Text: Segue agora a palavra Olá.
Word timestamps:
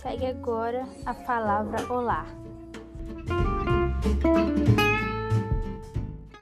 Segue 0.00 0.26
agora 0.26 0.86
a 1.04 1.12
palavra 1.12 1.92
Olá. 1.92 2.24